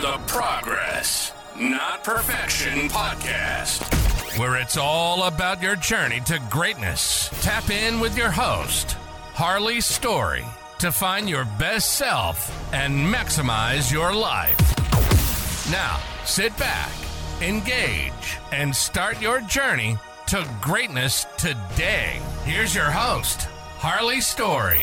[0.00, 7.28] the Progress, Not Perfection podcast, where it's all about your journey to greatness.
[7.42, 8.92] Tap in with your host,
[9.34, 10.42] Harley Story,
[10.78, 14.58] to find your best self and maximize your life.
[15.70, 16.92] Now, sit back,
[17.42, 19.98] engage, and start your journey
[20.28, 22.20] to greatness today.
[22.44, 24.80] Here's your host, Harley Story.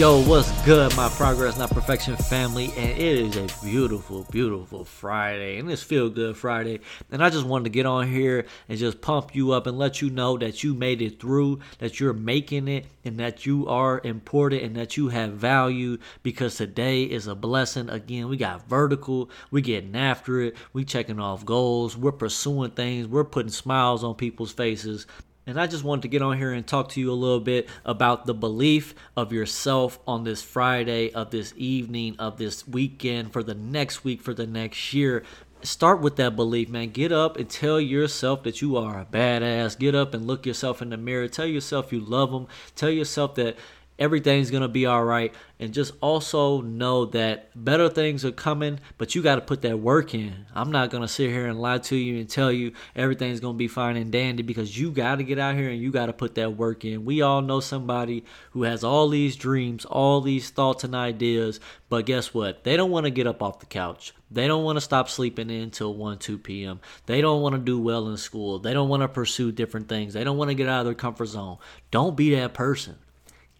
[0.00, 2.72] Yo, what's good, my progress, not perfection family?
[2.74, 6.80] And it is a beautiful, beautiful Friday, and it's Feel Good Friday.
[7.10, 10.00] And I just wanted to get on here and just pump you up and let
[10.00, 14.00] you know that you made it through, that you're making it, and that you are
[14.02, 17.90] important and that you have value because today is a blessing.
[17.90, 23.06] Again, we got vertical, we getting after it, we checking off goals, we're pursuing things,
[23.06, 25.06] we're putting smiles on people's faces.
[25.50, 27.68] And I just wanted to get on here and talk to you a little bit
[27.84, 33.42] about the belief of yourself on this Friday, of this evening, of this weekend, for
[33.42, 35.24] the next week, for the next year.
[35.62, 36.90] Start with that belief, man.
[36.90, 39.76] Get up and tell yourself that you are a badass.
[39.76, 41.26] Get up and look yourself in the mirror.
[41.26, 42.46] Tell yourself you love them.
[42.76, 43.56] Tell yourself that
[44.00, 45.32] everything's going to be all right.
[45.60, 49.78] And just also know that better things are coming, but you got to put that
[49.78, 50.46] work in.
[50.54, 53.54] I'm not going to sit here and lie to you and tell you everything's going
[53.54, 56.06] to be fine and dandy because you got to get out here and you got
[56.06, 57.04] to put that work in.
[57.04, 62.06] We all know somebody who has all these dreams, all these thoughts and ideas, but
[62.06, 62.64] guess what?
[62.64, 64.14] They don't want to get up off the couch.
[64.30, 66.80] They don't want to stop sleeping in until 1, 2 p.m.
[67.04, 68.60] They don't want to do well in school.
[68.60, 70.14] They don't want to pursue different things.
[70.14, 71.58] They don't want to get out of their comfort zone.
[71.90, 72.96] Don't be that person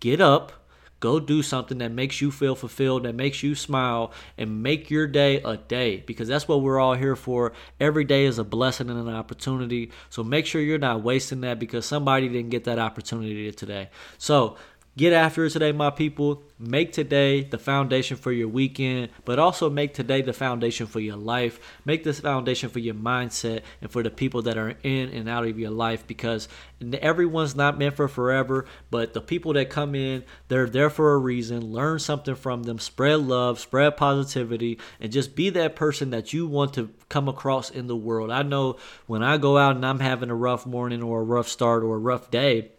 [0.00, 0.52] get up,
[1.00, 5.06] go do something that makes you feel fulfilled, that makes you smile, and make your
[5.06, 7.52] day a day because that's what we're all here for.
[7.78, 9.90] Every day is a blessing and an opportunity.
[10.08, 13.90] So make sure you're not wasting that because somebody didn't get that opportunity today.
[14.18, 14.56] So
[14.96, 16.42] get after it today, my people.
[16.58, 21.16] Make today the foundation for your weekend, but also make today the foundation for your
[21.16, 21.60] life.
[21.84, 25.46] Make this foundation for your mindset and for the people that are in and out
[25.46, 26.48] of your life because
[26.94, 31.18] everyone's not meant for forever, but the people that come in, they're there for a
[31.18, 31.72] reason.
[31.72, 36.46] Learn something from them, spread love, spread positivity, and just be that person that you
[36.46, 38.30] want to come across in the world.
[38.30, 41.48] I know when I go out and I'm having a rough morning or a rough
[41.48, 42.70] start or a rough day,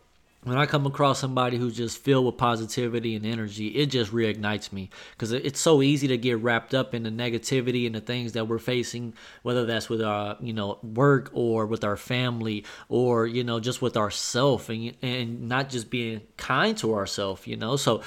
[0.43, 4.71] when I come across somebody who's just filled with positivity and energy, it just reignites
[4.71, 8.33] me because it's so easy to get wrapped up in the negativity and the things
[8.33, 13.25] that we're facing, whether that's with our you know work or with our family or
[13.27, 17.75] you know just with ourself and and not just being kind to ourselves, you know.
[17.75, 18.01] So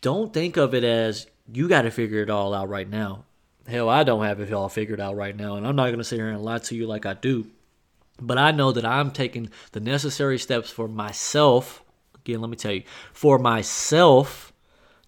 [0.00, 3.24] don't think of it as you got to figure it all out right now.
[3.66, 6.16] Hell, I don't have it all figured out right now, and I'm not gonna sit
[6.16, 7.46] here and lie to you like I do.
[8.20, 11.82] But I know that I'm taking the necessary steps for myself.
[12.16, 14.52] Again, let me tell you, for myself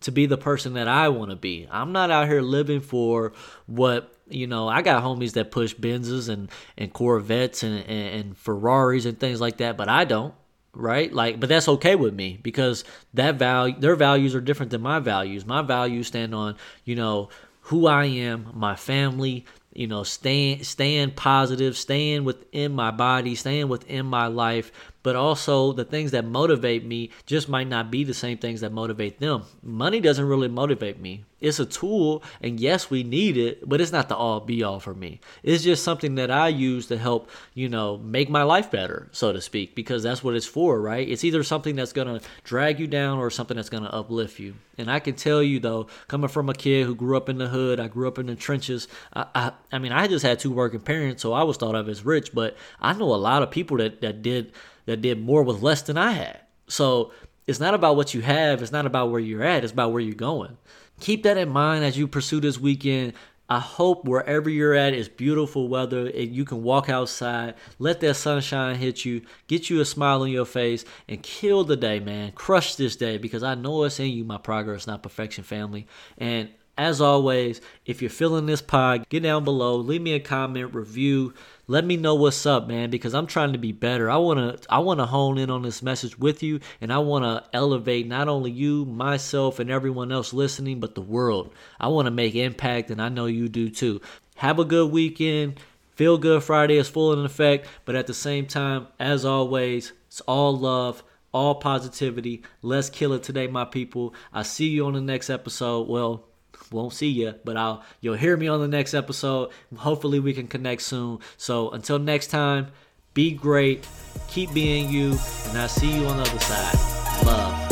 [0.01, 1.67] to be the person that I want to be.
[1.71, 3.33] I'm not out here living for
[3.67, 4.69] what you know.
[4.69, 9.41] I got homies that push Benzes and and Corvettes and, and, and Ferraris and things
[9.41, 10.35] like that, but I don't.
[10.79, 12.85] Right, like, but that's okay with me because
[13.15, 15.47] that value, their values are different than my values.
[15.47, 17.31] My values stand on, you know,
[17.63, 19.47] who I am, my family,
[19.79, 24.73] you know, staying staying positive, staying within my body, staying within my life,
[25.07, 28.73] but also the things that motivate me just might not be the same things that
[28.73, 29.45] motivate them.
[29.63, 31.25] Money doesn't really motivate me.
[31.39, 34.81] It's a tool, and yes, we need it, but it's not the all be all
[34.81, 35.21] for me.
[35.45, 39.33] It's just something that I use to help, you know, make my life better, so
[39.33, 41.09] to speak, because that's what it's for, right?
[41.09, 44.41] It's either something that's going to drag you down or something that's going to uplift
[44.41, 44.55] you.
[44.77, 47.49] And I can tell you, though, coming from a kid who grew up in the
[47.49, 48.89] hood, I grew up in the trenches.
[49.15, 51.89] I, I, I mean, I just had two working parents, so I was thought of
[51.89, 54.53] as rich, but I know a lot of people that, that did
[54.87, 56.41] that did more with less than I had.
[56.69, 57.13] So
[57.47, 60.01] it's not about what you have, it's not about where you're at, it's about where
[60.01, 60.57] you're going.
[61.01, 63.13] Keep that in mind as you pursue this weekend.
[63.49, 68.15] I hope wherever you're at is beautiful weather and you can walk outside, let that
[68.15, 72.33] sunshine hit you, get you a smile on your face, and kill the day, man.
[72.33, 75.87] Crush this day because I know it's in you, my progress, not perfection family.
[76.19, 80.75] And as always, if you're feeling this pod, get down below, leave me a comment,
[80.75, 81.35] review
[81.69, 84.09] let me know what's up, man, because I'm trying to be better.
[84.09, 86.99] I want to I want to hone in on this message with you and I
[86.99, 91.53] want to elevate not only you, myself and everyone else listening, but the world.
[91.81, 94.01] I want to make impact and I know you do too.
[94.37, 95.59] Have a good weekend.
[95.97, 100.21] Feel Good Friday is full in effect, but at the same time, as always, it's
[100.21, 101.03] all love
[101.33, 102.43] all positivity.
[102.63, 104.15] Let's kill it today, my people.
[104.33, 105.87] I see you on the next episode.
[105.87, 106.25] Well,
[106.71, 109.51] won't see you, but I'll you'll hear me on the next episode.
[109.77, 111.19] Hopefully we can connect soon.
[111.37, 112.69] So until next time,
[113.15, 113.87] be great,
[114.29, 115.19] keep being you,
[115.49, 117.27] and I'll see you on the other side.
[117.27, 117.66] Love.